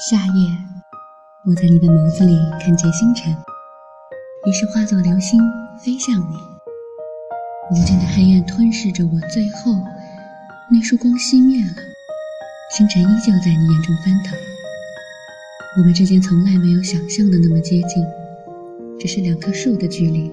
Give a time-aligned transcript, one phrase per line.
[0.00, 0.56] 夏夜
[1.44, 3.30] 我在你的眸子里看见星辰
[4.46, 5.38] 于是化作流星
[5.78, 6.36] 飞向你。
[7.70, 9.74] 无尽的黑暗吞噬着我最后
[10.72, 11.76] 那束光熄灭了
[12.74, 14.38] 星辰依旧在你眼中翻腾。
[15.76, 18.02] 我们之间从来没有想象的那么接近
[18.98, 20.32] 只是两棵树的距离。